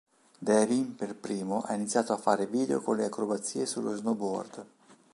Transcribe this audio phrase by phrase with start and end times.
[0.39, 4.65] Devin per primo ha iniziato a fare video con le acrobazie sullo snowboard.